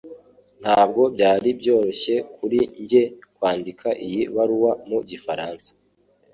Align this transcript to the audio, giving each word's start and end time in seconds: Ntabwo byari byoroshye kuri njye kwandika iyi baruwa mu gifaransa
Ntabwo 0.61 1.01
byari 1.15 1.47
byoroshye 1.59 2.15
kuri 2.35 2.59
njye 2.81 3.03
kwandika 3.37 3.87
iyi 4.05 4.21
baruwa 4.35 4.71
mu 4.87 4.97
gifaransa 5.09 5.69